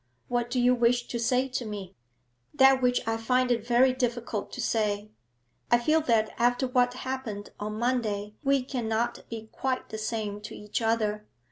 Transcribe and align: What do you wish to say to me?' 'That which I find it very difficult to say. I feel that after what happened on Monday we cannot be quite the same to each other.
What 0.29 0.49
do 0.49 0.59
you 0.59 0.73
wish 0.73 1.07
to 1.09 1.19
say 1.19 1.47
to 1.49 1.63
me?' 1.63 1.95
'That 2.55 2.81
which 2.81 3.07
I 3.07 3.17
find 3.17 3.51
it 3.51 3.67
very 3.67 3.93
difficult 3.93 4.51
to 4.53 4.59
say. 4.59 5.11
I 5.69 5.77
feel 5.77 6.01
that 6.01 6.33
after 6.39 6.65
what 6.67 6.95
happened 6.95 7.51
on 7.59 7.77
Monday 7.77 8.33
we 8.43 8.63
cannot 8.63 9.23
be 9.29 9.47
quite 9.51 9.89
the 9.89 9.99
same 9.99 10.41
to 10.41 10.55
each 10.55 10.81
other. 10.81 11.27